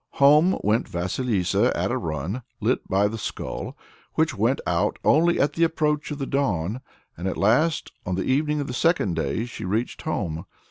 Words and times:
Home 0.13 0.57
went 0.63 0.89
Vasilissa 0.89 1.71
at 1.77 1.91
a 1.91 1.97
run, 1.99 2.41
lit 2.59 2.87
by 2.87 3.07
the 3.07 3.19
skull, 3.19 3.77
which 4.15 4.33
went 4.35 4.59
out 4.65 4.97
only 5.03 5.39
at 5.39 5.53
the 5.53 5.63
approach 5.63 6.09
of 6.09 6.17
the 6.17 6.25
dawn; 6.25 6.81
and 7.15 7.27
at 7.27 7.37
last, 7.37 7.91
on 8.03 8.15
the 8.15 8.23
evening 8.25 8.59
of 8.59 8.65
the 8.65 8.73
second 8.73 9.15
day, 9.15 9.45
she 9.45 9.63
reached 9.63 10.01
home. 10.01 10.45